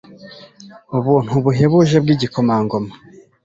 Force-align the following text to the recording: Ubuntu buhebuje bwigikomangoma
Ubuntu 0.97 1.31
buhebuje 1.43 1.95
bwigikomangoma 2.03 2.91